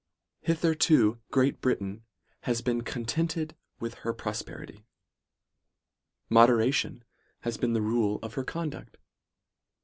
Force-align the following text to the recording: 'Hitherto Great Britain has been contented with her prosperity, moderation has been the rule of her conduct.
'Hitherto 0.51 1.19
Great 1.29 1.61
Britain 1.61 2.05
has 2.45 2.63
been 2.63 2.81
contented 2.81 3.55
with 3.79 3.93
her 4.01 4.13
prosperity, 4.13 4.87
moderation 6.27 7.03
has 7.41 7.55
been 7.59 7.73
the 7.73 7.83
rule 7.83 8.17
of 8.23 8.33
her 8.33 8.43
conduct. 8.43 8.97